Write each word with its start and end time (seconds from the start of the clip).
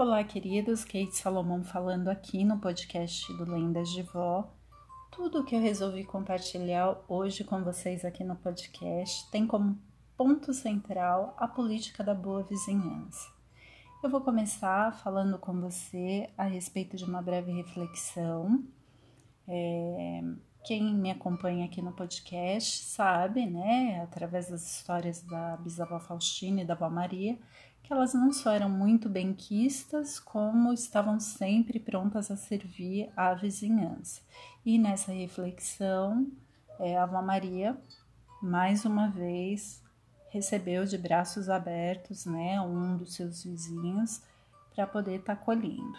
Olá, 0.00 0.22
queridos. 0.22 0.84
Kate 0.84 1.16
Salomão 1.16 1.64
falando 1.64 2.06
aqui 2.06 2.44
no 2.44 2.60
podcast 2.60 3.36
do 3.36 3.42
Lendas 3.50 3.88
de 3.88 4.04
Vó. 4.04 4.48
Tudo 5.10 5.42
que 5.42 5.56
eu 5.56 5.60
resolvi 5.60 6.04
compartilhar 6.04 6.96
hoje 7.08 7.42
com 7.42 7.64
vocês 7.64 8.04
aqui 8.04 8.22
no 8.22 8.36
podcast 8.36 9.28
tem 9.32 9.44
como 9.44 9.76
ponto 10.16 10.54
central 10.54 11.34
a 11.36 11.48
política 11.48 12.04
da 12.04 12.14
boa 12.14 12.44
vizinhança. 12.44 13.28
Eu 14.00 14.08
vou 14.08 14.20
começar 14.20 14.94
falando 14.98 15.36
com 15.36 15.60
você 15.60 16.30
a 16.38 16.44
respeito 16.44 16.96
de 16.96 17.02
uma 17.02 17.20
breve 17.20 17.50
reflexão. 17.50 18.62
É, 19.48 20.22
quem 20.64 20.94
me 20.94 21.10
acompanha 21.10 21.64
aqui 21.64 21.82
no 21.82 21.92
podcast 21.92 22.84
sabe, 22.84 23.46
né, 23.46 24.00
através 24.02 24.48
das 24.48 24.64
histórias 24.64 25.22
da 25.22 25.56
bisavó 25.56 25.98
Faustina 25.98 26.60
e 26.60 26.64
da 26.64 26.74
avó 26.74 26.88
Maria, 26.88 27.36
que 27.88 27.94
elas 27.94 28.12
não 28.12 28.30
só 28.30 28.52
eram 28.52 28.68
muito 28.68 29.08
benquistas, 29.08 30.20
como 30.20 30.74
estavam 30.74 31.18
sempre 31.18 31.80
prontas 31.80 32.30
a 32.30 32.36
servir 32.36 33.10
à 33.16 33.32
vizinhança. 33.32 34.20
E 34.62 34.78
nessa 34.78 35.10
reflexão, 35.10 36.30
é, 36.78 36.98
a 36.98 37.04
avó 37.04 37.22
Maria, 37.22 37.74
mais 38.42 38.84
uma 38.84 39.08
vez, 39.08 39.82
recebeu 40.28 40.84
de 40.84 40.98
braços 40.98 41.48
abertos 41.48 42.26
né, 42.26 42.60
um 42.60 42.98
dos 42.98 43.14
seus 43.14 43.42
vizinhos 43.42 44.20
para 44.74 44.86
poder 44.86 45.20
estar 45.20 45.36
tá 45.36 45.42
colhendo. 45.42 45.98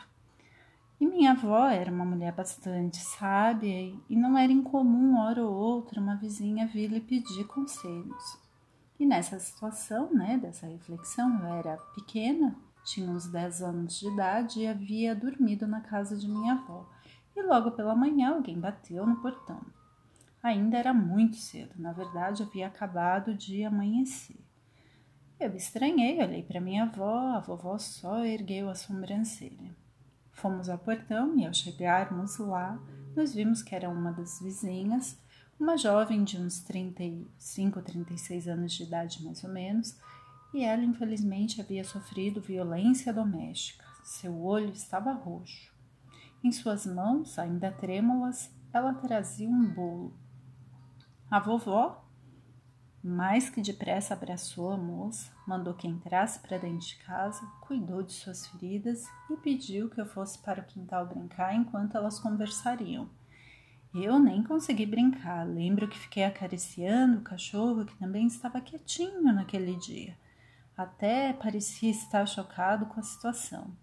E 1.01 1.07
minha 1.07 1.31
avó 1.31 1.69
era 1.69 1.91
uma 1.91 2.05
mulher 2.05 2.33
bastante 2.33 2.97
sábia 2.97 3.97
e 4.07 4.15
não 4.15 4.37
era 4.37 4.51
incomum, 4.51 5.17
hora 5.17 5.43
ou 5.43 5.51
outra, 5.51 5.99
uma 5.99 6.17
vizinha 6.17 6.67
vir 6.67 6.91
lhe 6.91 7.01
pedir 7.01 7.45
conselhos. 7.45 8.37
E 8.99 9.05
nessa 9.05 9.39
situação, 9.39 10.13
né, 10.13 10.37
dessa 10.37 10.67
reflexão, 10.67 11.39
eu 11.39 11.53
era 11.53 11.77
pequena, 11.95 12.53
tinha 12.83 13.09
uns 13.09 13.27
10 13.27 13.61
anos 13.61 13.97
de 13.97 14.07
idade 14.07 14.59
e 14.59 14.67
havia 14.67 15.15
dormido 15.15 15.65
na 15.65 15.79
casa 15.79 16.17
de 16.17 16.27
minha 16.27 16.53
avó. 16.53 16.85
E 17.35 17.41
logo 17.41 17.71
pela 17.71 17.95
manhã 17.95 18.35
alguém 18.35 18.59
bateu 18.59 19.05
no 19.07 19.21
portão. 19.21 19.61
Ainda 20.43 20.77
era 20.77 20.93
muito 20.93 21.37
cedo, 21.37 21.73
na 21.77 21.93
verdade 21.93 22.43
havia 22.43 22.67
acabado 22.67 23.33
de 23.33 23.63
amanhecer. 23.63 24.39
Eu 25.39 25.55
estranhei, 25.55 26.21
olhei 26.21 26.43
para 26.43 26.59
minha 26.59 26.83
avó, 26.83 27.35
a 27.35 27.39
vovó 27.39 27.77
só 27.77 28.25
ergueu 28.25 28.69
a 28.69 28.75
sobrancelha. 28.75 29.73
Fomos 30.33 30.67
ao 30.69 30.77
portão 30.77 31.37
e 31.37 31.45
ao 31.45 31.53
chegarmos 31.53 32.37
lá, 32.37 32.77
nós 33.15 33.33
vimos 33.33 33.61
que 33.61 33.73
era 33.73 33.89
uma 33.89 34.11
das 34.11 34.41
vizinhas, 34.41 35.17
uma 35.59 35.77
jovem 35.77 36.23
de 36.23 36.37
uns 36.37 36.61
35, 36.61 37.81
36 37.81 38.47
anos 38.47 38.73
de 38.73 38.83
idade 38.83 39.23
mais 39.23 39.43
ou 39.43 39.49
menos, 39.49 39.97
e 40.53 40.63
ela 40.63 40.83
infelizmente 40.83 41.59
havia 41.59 41.83
sofrido 41.83 42.41
violência 42.41 43.13
doméstica. 43.13 43.85
Seu 44.03 44.41
olho 44.41 44.71
estava 44.71 45.11
roxo. 45.11 45.71
Em 46.43 46.51
suas 46.51 46.85
mãos, 46.85 47.37
ainda 47.37 47.71
trêmulas, 47.71 48.49
ela 48.71 48.93
trazia 48.93 49.49
um 49.49 49.71
bolo. 49.73 50.13
A 51.29 51.39
vovó 51.39 52.05
mais 53.03 53.49
que 53.49 53.61
depressa 53.61 54.13
abraçou 54.13 54.71
a 54.71 54.77
moça, 54.77 55.31
mandou 55.47 55.73
que 55.73 55.87
entrasse 55.87 56.39
para 56.39 56.57
dentro 56.57 56.85
de 56.85 56.97
casa, 56.97 57.45
cuidou 57.61 58.03
de 58.03 58.11
suas 58.11 58.45
feridas 58.47 59.05
e 59.29 59.37
pediu 59.37 59.89
que 59.89 60.01
eu 60.01 60.05
fosse 60.05 60.37
para 60.39 60.61
o 60.61 60.65
quintal 60.65 61.07
brincar 61.07 61.55
enquanto 61.55 61.95
elas 61.95 62.19
conversariam. 62.19 63.09
Eu 63.93 64.19
nem 64.19 64.43
consegui 64.43 64.85
brincar, 64.85 65.47
lembro 65.47 65.87
que 65.87 65.97
fiquei 65.97 66.23
acariciando 66.23 67.17
o 67.17 67.23
cachorro 67.23 67.85
que 67.85 67.97
também 67.97 68.27
estava 68.27 68.61
quietinho 68.61 69.33
naquele 69.33 69.75
dia. 69.77 70.15
Até 70.77 71.33
parecia 71.33 71.89
estar 71.89 72.25
chocado 72.27 72.85
com 72.85 72.99
a 72.99 73.03
situação. 73.03 73.75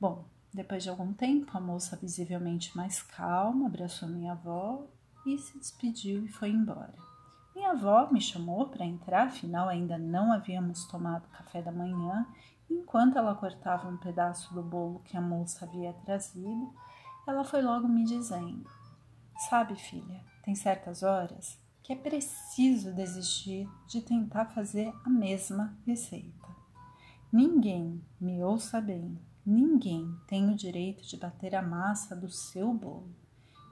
Bom, 0.00 0.24
depois 0.54 0.82
de 0.82 0.88
algum 0.88 1.12
tempo, 1.12 1.56
a 1.56 1.60
moça, 1.60 1.96
visivelmente 1.96 2.74
mais 2.74 3.02
calma, 3.02 3.66
abraçou 3.66 4.08
minha 4.08 4.32
avó 4.32 4.86
e 5.26 5.36
se 5.36 5.58
despediu 5.58 6.24
e 6.24 6.28
foi 6.28 6.48
embora. 6.48 6.94
Minha 7.54 7.72
avó 7.72 8.08
me 8.10 8.22
chamou 8.22 8.68
para 8.68 8.86
entrar, 8.86 9.26
afinal 9.26 9.68
ainda 9.68 9.98
não 9.98 10.32
havíamos 10.32 10.86
tomado 10.86 11.28
café 11.28 11.60
da 11.60 11.70
manhã. 11.70 12.26
Enquanto 12.70 13.18
ela 13.18 13.34
cortava 13.34 13.86
um 13.86 13.98
pedaço 13.98 14.54
do 14.54 14.62
bolo 14.62 15.02
que 15.04 15.16
a 15.16 15.20
moça 15.20 15.66
havia 15.66 15.92
trazido, 15.92 16.72
ela 17.26 17.44
foi 17.44 17.60
logo 17.60 17.86
me 17.86 18.04
dizendo: 18.04 18.68
Sabe, 19.38 19.76
filha, 19.76 20.24
tem 20.42 20.54
certas 20.54 21.02
horas 21.02 21.58
que 21.82 21.92
é 21.92 21.96
preciso 21.96 22.92
desistir 22.92 23.68
de 23.86 24.00
tentar 24.00 24.46
fazer 24.46 24.92
a 25.04 25.08
mesma 25.08 25.78
receita. 25.86 26.48
Ninguém, 27.32 28.02
me 28.20 28.42
ouça 28.42 28.80
bem, 28.80 29.20
ninguém 29.44 30.18
tem 30.26 30.50
o 30.50 30.56
direito 30.56 31.06
de 31.06 31.16
bater 31.16 31.54
a 31.54 31.62
massa 31.62 32.16
do 32.16 32.28
seu 32.28 32.72
bolo. 32.74 33.14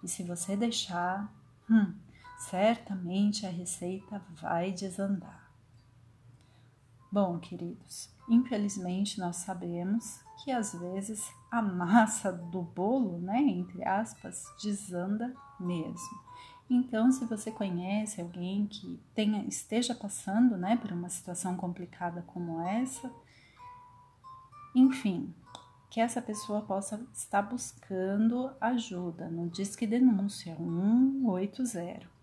E 0.02 0.06
se 0.06 0.22
você 0.22 0.56
deixar, 0.56 1.32
hum, 1.68 1.94
certamente 2.38 3.46
a 3.46 3.50
receita 3.50 4.22
vai 4.40 4.70
desandar. 4.70 5.50
Bom, 7.10 7.38
queridos, 7.38 8.10
infelizmente 8.28 9.18
nós 9.18 9.36
sabemos 9.36 10.23
que 10.44 10.52
às 10.52 10.74
vezes 10.74 11.32
a 11.50 11.62
massa 11.62 12.30
do 12.30 12.60
bolo, 12.60 13.18
né, 13.18 13.40
entre 13.40 13.82
aspas, 13.82 14.44
desanda 14.62 15.34
mesmo. 15.58 16.22
Então, 16.68 17.10
se 17.10 17.24
você 17.24 17.50
conhece 17.50 18.20
alguém 18.20 18.66
que 18.66 19.00
tenha, 19.14 19.42
esteja 19.46 19.94
passando, 19.94 20.58
né, 20.58 20.76
por 20.76 20.92
uma 20.92 21.08
situação 21.08 21.56
complicada 21.56 22.22
como 22.26 22.60
essa, 22.60 23.10
enfim, 24.74 25.34
que 25.88 25.98
essa 25.98 26.20
pessoa 26.20 26.60
possa 26.60 27.02
estar 27.14 27.40
buscando 27.40 28.52
ajuda 28.60 29.30
no 29.30 29.48
Disque 29.48 29.86
Denúncia 29.86 30.56
180 30.56 32.13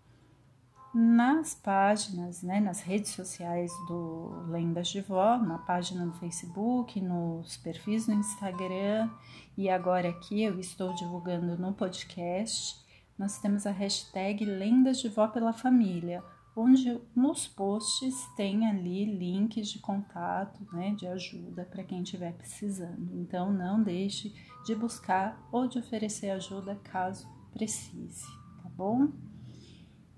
nas 0.94 1.54
páginas, 1.54 2.42
né, 2.42 2.60
nas 2.60 2.80
redes 2.82 3.12
sociais 3.12 3.72
do 3.88 4.44
Lendas 4.48 4.88
de 4.88 5.00
Vó, 5.00 5.38
na 5.38 5.58
página 5.58 6.04
no 6.04 6.12
Facebook, 6.14 7.00
nos 7.00 7.56
perfis 7.56 8.06
no 8.06 8.14
Instagram 8.14 9.10
e 9.56 9.70
agora 9.70 10.10
aqui 10.10 10.42
eu 10.42 10.60
estou 10.60 10.94
divulgando 10.94 11.56
no 11.56 11.72
podcast. 11.72 12.76
Nós 13.18 13.38
temos 13.38 13.66
a 13.66 13.70
hashtag 13.70 14.44
Lendas 14.44 15.00
de 15.00 15.08
Vó 15.08 15.28
pela 15.28 15.52
Família, 15.52 16.22
onde 16.54 17.00
nos 17.16 17.48
posts 17.48 18.14
tem 18.36 18.66
ali 18.66 19.06
links 19.06 19.68
de 19.68 19.78
contato, 19.78 20.66
né, 20.74 20.94
de 20.94 21.06
ajuda 21.06 21.64
para 21.64 21.84
quem 21.84 22.02
estiver 22.02 22.34
precisando. 22.34 23.14
Então 23.14 23.50
não 23.50 23.82
deixe 23.82 24.34
de 24.66 24.74
buscar 24.74 25.42
ou 25.50 25.66
de 25.66 25.78
oferecer 25.78 26.30
ajuda 26.30 26.78
caso 26.84 27.26
precise, 27.54 28.26
tá 28.62 28.68
bom? 28.76 29.08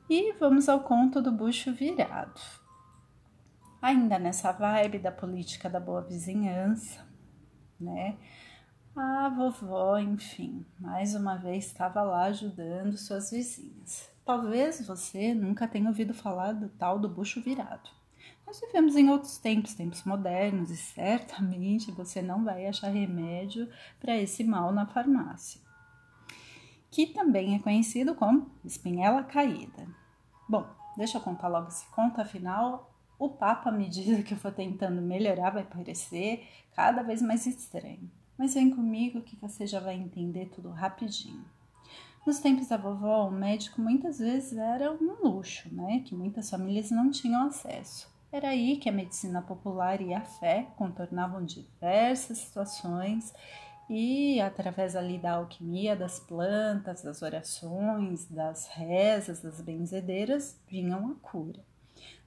E 0.09 0.35
vamos 0.35 0.69
ao 0.69 0.81
conto 0.81 1.23
do 1.23 1.33
bucho 1.33 1.73
virado. 1.73 2.39
Ainda 3.81 4.19
nessa 4.19 4.53
vibe 4.53 4.99
da 4.99 5.11
política 5.11 5.69
da 5.71 5.81
boa 5.81 6.03
vizinhança, 6.03 7.07
né? 7.81 8.19
A 8.95 9.31
vovó, 9.31 9.97
enfim, 9.99 10.67
mais 10.79 11.15
uma 11.15 11.37
vez 11.37 11.67
estava 11.67 12.03
lá 12.03 12.25
ajudando 12.25 12.99
suas 12.99 13.31
vizinhas. 13.31 14.11
Talvez 14.27 14.87
você 14.87 15.33
nunca 15.33 15.67
tenha 15.67 15.89
ouvido 15.89 16.13
falar 16.13 16.53
do 16.53 16.69
tal 16.69 16.99
do 16.99 17.09
bucho 17.09 17.41
virado. 17.41 17.89
Nós 18.47 18.61
vivemos 18.61 18.97
em 18.97 19.09
outros 19.09 19.39
tempos, 19.39 19.73
tempos 19.73 20.05
modernos, 20.05 20.71
e 20.71 20.77
certamente 20.77 21.91
você 21.91 22.21
não 22.21 22.45
vai 22.45 22.67
achar 22.67 22.89
remédio 22.89 23.71
para 23.99 24.19
esse 24.19 24.45
mal 24.45 24.71
na 24.71 24.87
farmácia 24.87 25.65
que 26.95 27.09
também 27.09 27.57
é 27.57 27.59
conhecido 27.59 28.15
como 28.15 28.49
espinhela 28.65 29.25
caída. 29.25 29.85
Bom, 30.49 30.65
deixa 30.97 31.19
eu 31.19 31.23
contar 31.23 31.49
logo 31.49 31.67
esse 31.67 31.85
conto, 31.87 32.21
afinal, 32.21 32.89
o 33.19 33.29
papo, 33.29 33.69
à 33.69 33.73
medida 33.73 34.23
que 34.23 34.33
eu 34.33 34.39
for 34.39 34.53
tentando 34.53 35.03
melhorar, 35.03 35.51
vai 35.51 35.65
parecer 35.65 36.47
cada 36.73 37.03
vez 37.03 37.21
mais 37.21 37.47
estranho. 37.47 38.09
Mas 38.39 38.55
vem 38.55 38.71
comigo 38.71 39.23
que 39.23 39.35
você 39.35 39.67
já 39.67 39.81
vai 39.81 39.97
entender 39.97 40.47
tudo 40.55 40.71
rapidinho. 40.71 41.45
Nos 42.25 42.39
tempos 42.39 42.69
da 42.69 42.77
vovó, 42.77 43.27
o 43.27 43.33
médico 43.33 43.81
muitas 43.81 44.21
vezes 44.21 44.57
era 44.57 44.93
um 44.93 45.17
luxo, 45.21 45.69
né? 45.75 46.01
Que 46.07 46.15
muitas 46.15 46.49
famílias 46.49 46.93
não 46.93 47.11
tinham 47.11 47.49
acesso. 47.49 48.09
Era 48.31 48.51
aí 48.51 48.77
que 48.77 48.89
a 48.89 48.93
medicina 48.93 49.43
popular 49.43 50.01
e 50.01 50.15
a 50.15 50.21
fé 50.21 50.69
contornavam 50.77 51.45
diversas 51.45 52.39
situações 52.39 53.35
e 53.89 54.41
através 54.41 54.97
ali 54.97 55.19
da 55.19 55.33
alquimia 55.33 55.95
das 55.95 56.19
plantas, 56.19 57.03
das 57.03 57.23
orações, 57.23 58.27
das 58.27 58.67
rezas, 58.69 59.41
das 59.41 59.61
benzedeiras, 59.61 60.59
vinham 60.67 61.11
a 61.11 61.15
cura. 61.17 61.65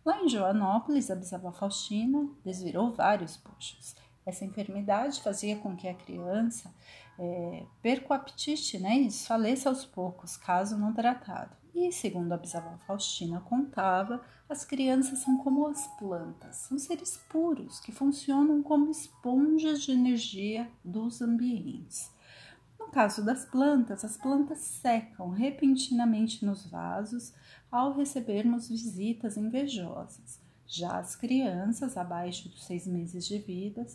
Lá 0.06 0.21
em 0.21 0.30
Joanópolis, 0.30 1.12
a 1.12 1.15
bisavó 1.15 1.51
Faustina 1.51 2.30
desvirou 2.45 2.94
vários 2.94 3.36
puxos. 3.36 3.95
Essa 4.25 4.45
enfermidade 4.45 5.21
fazia 5.21 5.57
com 5.57 5.75
que 5.75 5.88
a 5.88 5.94
criança 5.94 6.74
é, 7.19 7.65
perca 7.81 8.13
o 8.13 8.15
apetite 8.15 8.77
né, 8.77 9.00
e 9.00 9.06
desfaleça 9.06 9.69
aos 9.69 9.83
poucos, 9.83 10.38
caso 10.38 10.77
não 10.77 10.94
tratado. 10.94 11.56
E, 11.73 11.91
segundo 11.91 12.31
a 12.31 12.37
bisavó 12.37 12.77
Faustina 12.85 13.39
contava, 13.41 14.21
as 14.49 14.65
crianças 14.65 15.19
são 15.19 15.37
como 15.37 15.67
as 15.67 15.87
plantas, 15.97 16.55
são 16.57 16.77
seres 16.77 17.17
puros 17.29 17.79
que 17.79 17.91
funcionam 17.91 18.63
como 18.63 18.89
esponjas 18.89 19.81
de 19.81 19.91
energia 19.91 20.69
dos 20.83 21.21
ambientes. 21.21 22.11
No 22.79 22.87
caso 22.87 23.23
das 23.23 23.45
plantas, 23.45 24.05
as 24.05 24.17
plantas 24.17 24.59
secam 24.59 25.29
repentinamente 25.29 26.45
nos 26.45 26.65
vasos 26.65 27.33
ao 27.69 27.93
recebermos 27.93 28.69
visitas 28.69 29.35
invejosas. 29.35 30.39
Já 30.65 30.97
as 30.99 31.15
crianças, 31.15 31.97
abaixo 31.97 32.49
dos 32.49 32.65
seis 32.65 32.87
meses 32.87 33.25
de 33.25 33.39
vida, 33.39 33.85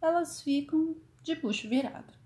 elas 0.00 0.40
ficam 0.40 0.96
de 1.22 1.34
bucho 1.34 1.68
virado. 1.68 2.23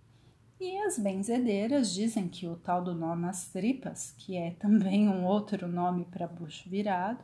E 0.60 0.76
as 0.78 0.98
benzedeiras 0.98 1.92
dizem 1.92 2.28
que 2.28 2.48
o 2.48 2.56
tal 2.56 2.82
do 2.82 2.92
nó 2.92 3.14
nas 3.14 3.46
tripas, 3.48 4.12
que 4.18 4.36
é 4.36 4.50
também 4.58 5.08
um 5.08 5.24
outro 5.24 5.68
nome 5.68 6.04
para 6.04 6.26
bucho 6.26 6.68
virado, 6.68 7.22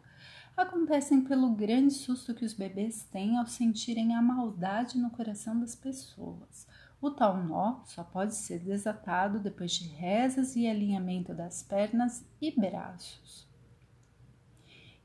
acontecem 0.56 1.20
pelo 1.20 1.50
grande 1.50 1.92
susto 1.92 2.32
que 2.32 2.44
os 2.44 2.52
bebês 2.52 3.02
têm 3.10 3.36
ao 3.36 3.46
sentirem 3.46 4.14
a 4.14 4.22
maldade 4.22 4.98
no 4.98 5.10
coração 5.10 5.58
das 5.58 5.74
pessoas. 5.74 6.68
O 7.00 7.10
tal 7.10 7.42
nó 7.42 7.82
só 7.86 8.04
pode 8.04 8.36
ser 8.36 8.60
desatado 8.60 9.40
depois 9.40 9.72
de 9.72 9.88
rezas 9.88 10.54
e 10.54 10.68
alinhamento 10.68 11.34
das 11.34 11.60
pernas 11.60 12.24
e 12.40 12.52
braços. 12.52 13.48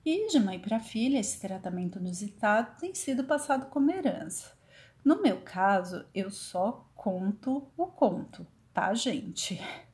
E 0.06 0.30
de 0.30 0.40
mãe 0.40 0.60
para 0.60 0.80
filha, 0.80 1.18
esse 1.18 1.42
tratamento 1.42 1.98
inusitado 1.98 2.80
tem 2.80 2.94
sido 2.94 3.24
passado 3.24 3.66
como 3.72 3.90
herança. 3.92 4.59
No 5.04 5.22
meu 5.22 5.42
caso, 5.42 6.06
eu 6.14 6.30
só 6.30 6.86
conto 6.96 7.68
o 7.78 7.88
conto, 7.88 8.46
tá, 8.74 8.94
gente? 8.94 9.60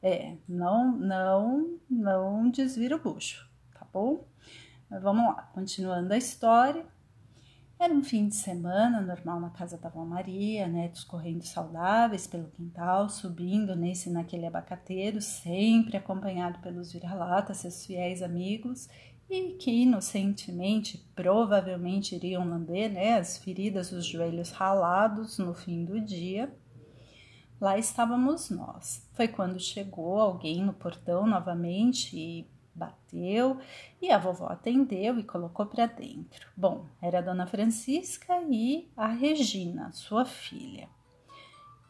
É, 0.00 0.36
não, 0.48 0.96
não, 0.96 1.80
não 1.90 2.48
desvira 2.48 2.94
o 2.94 3.00
bucho, 3.00 3.50
tá 3.74 3.84
bom? 3.92 4.24
Mas 4.88 5.02
vamos 5.02 5.24
lá, 5.34 5.50
continuando 5.52 6.14
a 6.14 6.16
história. 6.16 6.86
Era 7.78 7.94
um 7.94 8.02
fim 8.02 8.26
de 8.26 8.34
semana 8.34 9.00
normal 9.00 9.38
na 9.38 9.50
casa 9.50 9.78
da 9.78 9.88
avó 9.88 10.04
Maria, 10.04 10.66
netos 10.66 11.04
correndo 11.04 11.44
saudáveis 11.44 12.26
pelo 12.26 12.50
quintal, 12.50 13.08
subindo 13.08 13.76
nesse 13.76 14.08
e 14.08 14.12
naquele 14.12 14.46
abacateiro, 14.46 15.20
sempre 15.22 15.96
acompanhado 15.96 16.58
pelos 16.58 16.92
vira-latas, 16.92 17.58
seus 17.58 17.86
fiéis 17.86 18.20
amigos, 18.20 18.88
e 19.30 19.54
que 19.54 19.70
inocentemente 19.70 21.06
provavelmente 21.14 22.14
iriam 22.14 22.48
lamber 22.48 22.90
né, 22.90 23.18
as 23.18 23.36
feridas 23.36 23.90
dos 23.90 24.06
joelhos 24.06 24.50
ralados 24.50 25.38
no 25.38 25.52
fim 25.52 25.84
do 25.84 26.00
dia. 26.00 26.54
Lá 27.60 27.76
estávamos 27.76 28.48
nós. 28.48 29.06
Foi 29.12 29.28
quando 29.28 29.60
chegou 29.60 30.18
alguém 30.18 30.64
no 30.64 30.72
portão 30.72 31.26
novamente 31.26 32.16
e 32.16 32.48
bateu 32.74 33.58
e 34.00 34.10
a 34.10 34.16
vovó 34.16 34.46
atendeu 34.46 35.18
e 35.18 35.24
colocou 35.24 35.66
para 35.66 35.86
dentro. 35.86 36.48
Bom, 36.56 36.86
era 37.02 37.18
a 37.18 37.22
dona 37.22 37.46
Francisca 37.46 38.40
e 38.48 38.88
a 38.96 39.08
Regina, 39.08 39.90
sua 39.92 40.24
filha. 40.24 40.88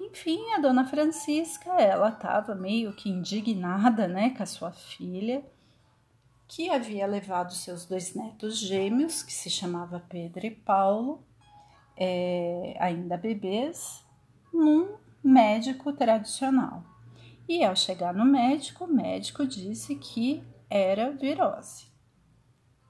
Enfim, 0.01 0.53
a 0.55 0.59
dona 0.59 0.87
Francisca, 0.87 1.71
ela 1.75 2.09
estava 2.09 2.55
meio 2.55 2.93
que 2.95 3.11
indignada, 3.11 4.09
né, 4.09 4.31
com 4.31 4.43
a 4.43 4.47
sua 4.47 4.73
filha 4.73 5.45
que 6.49 6.71
havia 6.71 7.07
levado 7.07 7.53
seus 7.53 7.85
dois 7.85 8.15
netos 8.15 8.59
gêmeos, 8.59 9.23
que 9.23 9.33
se 9.33 9.51
chamava 9.51 10.01
Pedro 10.09 10.47
e 10.47 10.51
Paulo, 10.51 11.23
é, 11.95 12.75
ainda 12.81 13.19
bebês, 13.19 14.03
num 14.53 14.97
médico 15.23 15.93
tradicional. 15.93 16.83
E 17.47 17.63
ao 17.63 17.77
chegar 17.77 18.15
no 18.15 18.25
médico, 18.25 18.85
o 18.85 18.93
médico 18.93 19.47
disse 19.47 19.95
que 19.97 20.43
era 20.71 21.11
virose. 21.11 21.87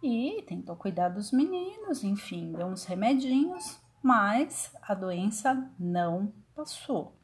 E 0.01 0.43
tentou 0.47 0.77
cuidar 0.77 1.09
dos 1.09 1.33
meninos, 1.33 2.05
enfim, 2.05 2.53
deu 2.53 2.69
uns 2.69 2.85
remedinhos, 2.85 3.81
mas 4.01 4.73
a 4.83 4.95
doença 4.95 5.69
não 5.79 6.33
passou. 6.55 7.18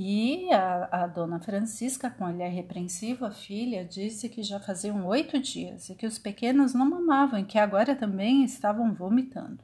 E 0.00 0.48
a, 0.52 0.88
a, 0.92 1.06
dona 1.08 1.40
Francisca, 1.40 2.08
com 2.08 2.24
olhar 2.24 2.46
repreensivo, 2.46 3.24
a 3.24 3.32
filha, 3.32 3.84
disse 3.84 4.28
que 4.28 4.44
já 4.44 4.60
faziam 4.60 5.04
oito 5.04 5.40
dias 5.40 5.88
e 5.88 5.94
que 5.96 6.06
os 6.06 6.20
pequenos 6.20 6.72
não 6.72 6.88
mamavam 6.88 7.40
e 7.40 7.44
que 7.44 7.58
agora 7.58 7.96
também 7.96 8.44
estavam 8.44 8.94
vomitando. 8.94 9.58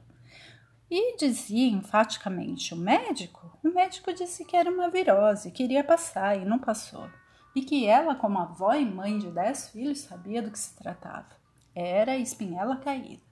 E 0.91 1.15
dizia 1.15 1.69
enfaticamente 1.69 2.73
o 2.73 2.77
médico, 2.77 3.57
o 3.63 3.69
médico 3.69 4.11
disse 4.11 4.43
que 4.43 4.57
era 4.57 4.69
uma 4.69 4.89
virose, 4.89 5.51
que 5.51 5.63
iria 5.63 5.85
passar 5.85 6.37
e 6.37 6.43
não 6.43 6.59
passou. 6.59 7.07
E 7.55 7.61
que 7.61 7.85
ela, 7.85 8.13
como 8.13 8.37
avó 8.37 8.73
e 8.73 8.83
mãe 8.83 9.17
de 9.17 9.31
dez 9.31 9.69
filhos, 9.69 9.99
sabia 9.99 10.41
do 10.41 10.51
que 10.51 10.59
se 10.59 10.75
tratava. 10.75 11.29
Era 11.73 12.17
espinhela 12.17 12.75
caída. 12.75 13.24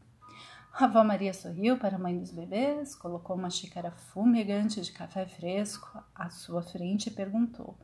A 0.76 0.86
avó 0.86 1.04
Maria 1.04 1.36
sorriu 1.36 1.78
para 1.78 1.98
a 1.98 2.00
mãe 2.00 2.18
dos 2.18 2.32
bebês, 2.32 2.96
colocou 2.96 3.36
uma 3.36 3.52
xícara 3.52 3.92
fumegante 3.92 4.82
de 4.82 4.92
café 4.92 5.28
fresco 5.28 6.04
à 6.16 6.32
sua 6.32 6.64
frente 6.64 7.08
e 7.08 7.12
perguntou: 7.12 7.78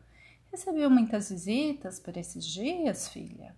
Recebeu 0.52 0.90
muitas 0.90 1.30
visitas 1.30 2.00
por 2.00 2.18
esses 2.18 2.44
dias, 2.44 3.08
filha? 3.08 3.56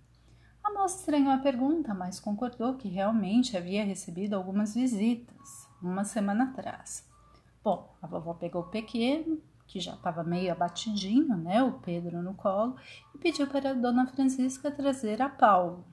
A 0.62 0.74
moça 0.74 1.00
estranhou 1.00 1.32
a 1.32 1.38
pergunta, 1.38 1.94
mas 1.94 2.20
concordou 2.20 2.76
que 2.76 2.90
realmente 2.90 3.56
havia 3.56 3.86
recebido 3.86 4.36
algumas 4.36 4.76
visitas, 4.76 5.66
uma 5.82 6.04
semana 6.04 6.50
atrás. 6.50 7.08
Bom, 7.64 7.96
a 8.02 8.08
vovó 8.08 8.34
pegou 8.34 8.64
o 8.64 8.70
pequeno, 8.70 9.42
que 9.66 9.80
já 9.80 9.94
estava 9.94 10.26
meio 10.26 10.52
abatidinho, 10.52 11.38
né, 11.38 11.64
o 11.64 11.80
Pedro 11.80 12.22
no 12.22 12.34
colo, 12.34 12.76
e 13.16 13.18
pediu 13.18 13.48
para 13.48 13.70
a 13.70 13.74
dona 13.74 14.08
Francisca 14.08 14.70
trazer 14.70 15.22
a 15.22 15.30
Paulo. 15.30 15.86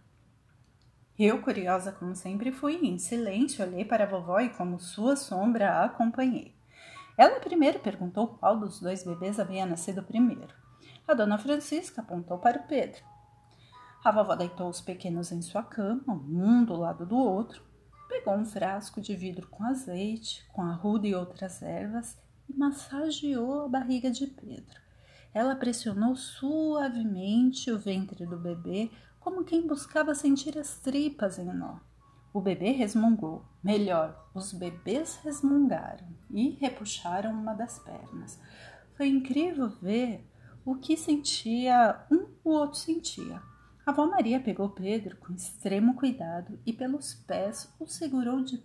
Eu, 1.18 1.42
curiosa 1.42 1.90
como 1.90 2.14
sempre 2.14 2.52
fui, 2.52 2.76
em 2.76 2.96
silêncio 2.96 3.64
olhei 3.64 3.84
para 3.84 4.04
a 4.04 4.06
vovó 4.06 4.38
e, 4.38 4.50
como 4.50 4.78
sua 4.78 5.16
sombra, 5.16 5.68
a 5.72 5.84
acompanhei. 5.86 6.54
Ela 7.16 7.40
primeiro 7.40 7.80
perguntou 7.80 8.28
qual 8.38 8.56
dos 8.56 8.78
dois 8.78 9.02
bebês 9.02 9.40
havia 9.40 9.66
nascido 9.66 10.00
primeiro. 10.04 10.54
A 11.08 11.14
dona 11.14 11.36
Francisca 11.36 12.02
apontou 12.02 12.38
para 12.38 12.60
o 12.60 12.66
Pedro. 12.68 13.02
A 14.04 14.12
vovó 14.12 14.36
deitou 14.36 14.68
os 14.68 14.80
pequenos 14.80 15.32
em 15.32 15.42
sua 15.42 15.64
cama, 15.64 16.14
um 16.14 16.64
do 16.64 16.76
lado 16.76 17.04
do 17.04 17.16
outro, 17.16 17.64
pegou 18.08 18.34
um 18.34 18.44
frasco 18.44 19.00
de 19.00 19.16
vidro 19.16 19.48
com 19.48 19.64
azeite, 19.64 20.46
com 20.52 20.62
arruda 20.62 21.08
e 21.08 21.16
outras 21.16 21.60
ervas 21.62 22.16
e 22.48 22.56
massageou 22.56 23.64
a 23.64 23.68
barriga 23.68 24.08
de 24.08 24.28
Pedro. 24.28 24.80
Ela 25.34 25.56
pressionou 25.56 26.14
suavemente 26.14 27.72
o 27.72 27.78
ventre 27.78 28.24
do 28.24 28.38
bebê 28.38 28.90
como 29.28 29.44
quem 29.44 29.66
buscava 29.66 30.14
sentir 30.14 30.56
as 30.56 30.78
tripas 30.78 31.38
em 31.38 31.44
nó. 31.44 31.80
O 32.32 32.40
bebê 32.40 32.70
resmungou, 32.70 33.44
melhor, 33.62 34.26
os 34.34 34.54
bebês 34.54 35.20
resmungaram 35.22 36.08
e 36.30 36.56
repuxaram 36.58 37.32
uma 37.32 37.52
das 37.52 37.78
pernas. 37.78 38.40
Foi 38.94 39.06
incrível 39.06 39.68
ver 39.82 40.26
o 40.64 40.76
que 40.76 40.96
sentia 40.96 42.06
um, 42.10 42.26
o 42.42 42.52
outro 42.52 42.78
sentia. 42.78 43.42
A 43.84 43.90
avó 43.90 44.06
Maria 44.06 44.40
pegou 44.40 44.70
Pedro 44.70 45.18
com 45.18 45.34
extremo 45.34 45.94
cuidado 45.94 46.58
e 46.64 46.72
pelos 46.72 47.12
pés 47.12 47.70
o 47.78 47.86
segurou 47.86 48.42
de 48.42 48.64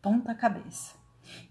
ponta 0.00 0.32
cabeça. 0.32 0.94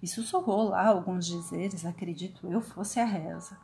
E 0.01 0.07
sussurrou 0.07 0.69
lá 0.69 0.87
alguns 0.87 1.25
dizeres, 1.25 1.85
acredito 1.85 2.47
eu, 2.49 2.61
fosse 2.61 2.97
a 2.97 3.05
reza. 3.05 3.57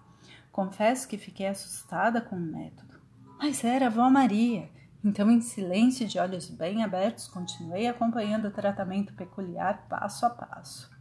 Confesso 0.51 1.07
que 1.07 1.17
fiquei 1.17 1.47
assustada 1.47 2.19
com 2.19 2.35
o 2.35 2.41
método. 2.41 2.99
Mas 3.37 3.63
era 3.63 3.85
a 3.85 3.87
avó 3.87 4.09
Maria 4.09 4.69
então, 5.03 5.31
em 5.31 5.39
silêncio 5.39 6.03
e 6.05 6.07
de 6.07 6.19
olhos 6.19 6.49
bem 6.49 6.83
abertos, 6.83 7.27
continuei 7.27 7.87
acompanhando 7.87 8.49
o 8.49 8.51
tratamento 8.51 9.13
peculiar 9.13 9.87
passo 9.87 10.25
a 10.25 10.29
passo. 10.29 10.91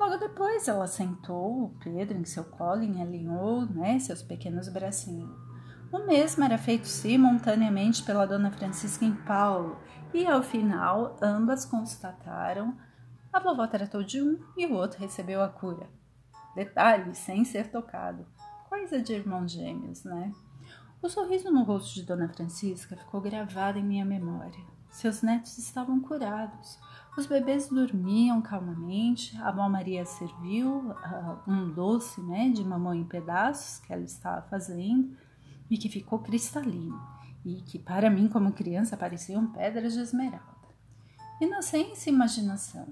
Logo 0.00 0.16
depois, 0.16 0.66
ela 0.68 0.86
sentou 0.86 1.64
o 1.64 1.76
Pedro 1.82 2.16
em 2.16 2.24
seu 2.24 2.44
colo 2.44 2.82
e 2.82 3.00
alinhou 3.00 3.66
né, 3.66 3.98
seus 3.98 4.22
pequenos 4.22 4.68
bracinhos. 4.68 5.30
O 5.92 6.06
mesmo 6.06 6.44
era 6.44 6.58
feito 6.58 6.86
simultaneamente 6.86 8.02
pela 8.02 8.26
dona 8.26 8.50
Francisca 8.50 9.04
em 9.04 9.14
Paulo, 9.14 9.78
e 10.12 10.26
ao 10.26 10.42
final 10.42 11.16
ambas 11.20 11.64
constataram 11.64 12.76
a 13.36 13.38
vovó 13.38 13.66
tratou 13.66 14.02
de 14.02 14.22
um 14.22 14.38
e 14.56 14.64
o 14.64 14.72
outro 14.72 14.98
recebeu 14.98 15.42
a 15.42 15.48
cura. 15.50 15.90
Detalhe, 16.54 17.14
sem 17.14 17.44
ser 17.44 17.70
tocado. 17.70 18.26
Coisa 18.66 19.02
de 19.02 19.12
irmãos 19.12 19.52
gêmeos, 19.52 20.04
né? 20.04 20.32
O 21.02 21.08
sorriso 21.08 21.50
no 21.50 21.62
rosto 21.62 21.94
de 21.94 22.02
Dona 22.02 22.28
Francisca 22.28 22.96
ficou 22.96 23.20
gravado 23.20 23.78
em 23.78 23.84
minha 23.84 24.04
memória. 24.04 24.64
Seus 24.90 25.22
netos 25.22 25.58
estavam 25.58 26.00
curados. 26.00 26.78
Os 27.16 27.26
bebês 27.26 27.68
dormiam 27.68 28.40
calmamente. 28.40 29.36
A 29.38 29.48
avó 29.48 29.68
Maria 29.68 30.04
serviu 30.04 30.90
uh, 30.90 31.38
um 31.46 31.70
doce 31.70 32.20
né, 32.22 32.48
de 32.48 32.64
mamão 32.64 32.94
em 32.94 33.04
pedaços 33.04 33.78
que 33.80 33.92
ela 33.92 34.02
estava 34.02 34.42
fazendo 34.48 35.16
e 35.70 35.76
que 35.76 35.88
ficou 35.88 36.18
cristalino 36.18 36.98
e 37.46 37.62
que 37.62 37.78
para 37.78 38.10
mim, 38.10 38.28
como 38.28 38.52
criança, 38.52 38.96
pareciam 38.96 39.46
pedras 39.46 39.92
de 39.92 40.00
esmeralda. 40.00 40.56
Inocência 41.40 42.10
e 42.10 42.12
imaginação. 42.12 42.88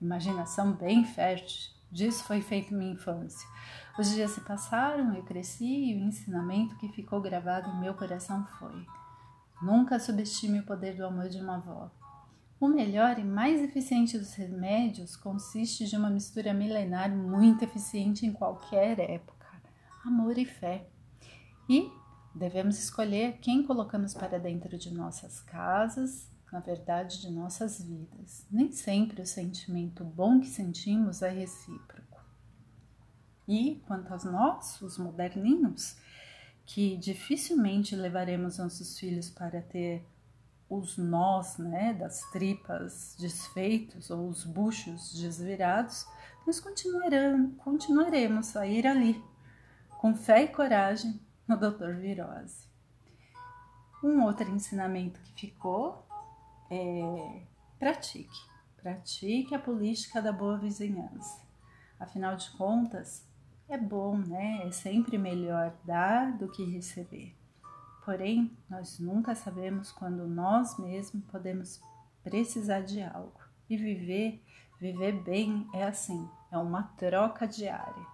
Imaginação 0.00 0.72
bem 0.72 1.04
fértil. 1.04 1.72
Disso 1.90 2.24
foi 2.24 2.42
feita 2.42 2.74
minha 2.74 2.92
infância. 2.92 3.48
Os 3.98 4.10
dias 4.10 4.32
se 4.32 4.40
passaram, 4.42 5.14
eu 5.14 5.22
cresci 5.22 5.90
e 5.90 5.94
o 5.94 6.04
ensinamento 6.04 6.76
que 6.76 6.88
ficou 6.88 7.20
gravado 7.20 7.70
em 7.70 7.80
meu 7.80 7.94
coração 7.94 8.46
foi: 8.58 8.86
Nunca 9.62 9.98
subestime 9.98 10.60
o 10.60 10.66
poder 10.66 10.94
do 10.94 11.06
amor 11.06 11.28
de 11.28 11.38
uma 11.38 11.56
avó. 11.56 11.90
O 12.60 12.68
melhor 12.68 13.18
e 13.18 13.24
mais 13.24 13.60
eficiente 13.62 14.18
dos 14.18 14.34
remédios 14.34 15.16
consiste 15.16 15.86
de 15.86 15.96
uma 15.96 16.10
mistura 16.10 16.52
milenar 16.52 17.10
muito 17.10 17.64
eficiente 17.64 18.26
em 18.26 18.32
qualquer 18.32 18.98
época: 18.98 19.46
amor 20.04 20.36
e 20.36 20.44
fé. 20.44 20.88
E 21.68 21.90
devemos 22.34 22.78
escolher 22.78 23.38
quem 23.40 23.62
colocamos 23.62 24.12
para 24.12 24.38
dentro 24.38 24.76
de 24.76 24.92
nossas 24.92 25.40
casas, 25.40 26.30
na 26.52 26.60
verdade, 26.60 27.20
de 27.20 27.30
nossas 27.30 27.82
vidas. 27.82 28.46
Nem 28.50 28.72
sempre 28.72 29.22
o 29.22 29.26
sentimento 29.26 30.04
bom 30.04 30.40
que 30.40 30.48
sentimos 30.48 31.22
é 31.22 31.28
recíproco. 31.28 32.18
E 33.46 33.82
quanto 33.86 34.12
a 34.12 34.18
nós, 34.30 34.80
os 34.82 34.98
moderninhos, 34.98 35.96
que 36.64 36.96
dificilmente 36.96 37.96
levaremos 37.96 38.58
nossos 38.58 38.98
filhos 38.98 39.30
para 39.30 39.62
ter 39.62 40.06
os 40.68 40.98
nós 40.98 41.56
né, 41.56 41.94
das 41.94 42.20
tripas 42.30 43.16
desfeitos 43.18 44.10
ou 44.10 44.28
os 44.28 44.44
buchos 44.44 45.14
desvirados, 45.14 46.06
nós 46.46 46.60
continuaremos 46.60 48.56
a 48.56 48.66
ir 48.66 48.86
ali, 48.86 49.22
com 49.98 50.14
fé 50.14 50.44
e 50.44 50.48
coragem, 50.48 51.20
no 51.46 51.56
Dr. 51.56 51.94
Virose. 51.94 52.68
Um 54.04 54.22
outro 54.22 54.48
ensinamento 54.50 55.20
que 55.22 55.32
ficou 55.32 56.07
é 56.70 57.42
pratique, 57.78 58.38
pratique 58.76 59.54
a 59.54 59.58
política 59.58 60.20
da 60.20 60.32
boa 60.32 60.58
vizinhança. 60.58 61.46
Afinal 61.98 62.36
de 62.36 62.50
contas, 62.52 63.26
é 63.68 63.76
bom, 63.76 64.16
né? 64.16 64.66
É 64.66 64.70
sempre 64.70 65.18
melhor 65.18 65.74
dar 65.84 66.36
do 66.36 66.48
que 66.48 66.64
receber. 66.64 67.36
Porém, 68.04 68.56
nós 68.70 68.98
nunca 68.98 69.34
sabemos 69.34 69.92
quando 69.92 70.26
nós 70.26 70.78
mesmos 70.78 71.22
podemos 71.24 71.80
precisar 72.22 72.80
de 72.80 73.02
algo. 73.02 73.38
E 73.68 73.76
viver, 73.76 74.42
viver 74.80 75.22
bem 75.22 75.68
é 75.74 75.84
assim, 75.84 76.26
é 76.50 76.56
uma 76.56 76.84
troca 76.96 77.46
diária. 77.46 78.06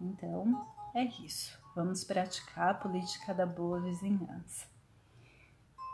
Então, 0.00 0.66
é 0.94 1.04
isso. 1.04 1.58
Vamos 1.74 2.04
praticar 2.04 2.70
a 2.70 2.74
política 2.74 3.32
da 3.32 3.46
boa 3.46 3.80
vizinhança. 3.80 4.66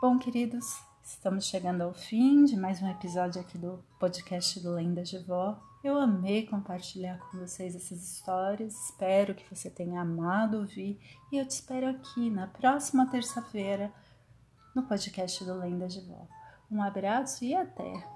Bom, 0.01 0.17
queridos, 0.17 0.83
estamos 1.05 1.45
chegando 1.45 1.83
ao 1.83 1.93
fim 1.93 2.45
de 2.45 2.57
mais 2.57 2.81
um 2.81 2.89
episódio 2.89 3.39
aqui 3.39 3.59
do 3.59 3.83
podcast 3.99 4.59
do 4.59 4.71
Lendas 4.71 5.07
de 5.07 5.19
Vó. 5.19 5.55
Eu 5.83 5.99
amei 5.99 6.47
compartilhar 6.47 7.19
com 7.19 7.37
vocês 7.37 7.75
essas 7.75 8.03
histórias. 8.03 8.73
Espero 8.85 9.35
que 9.35 9.47
você 9.53 9.69
tenha 9.69 10.01
amado 10.01 10.57
ouvir 10.57 10.99
e 11.31 11.37
eu 11.37 11.45
te 11.45 11.51
espero 11.51 11.87
aqui 11.87 12.31
na 12.31 12.47
próxima 12.47 13.05
terça-feira 13.05 13.93
no 14.73 14.83
podcast 14.83 15.45
do 15.45 15.53
Lenda 15.53 15.87
de 15.87 16.01
Vó. 16.01 16.27
Um 16.71 16.81
abraço 16.81 17.45
e 17.45 17.53
até! 17.53 18.14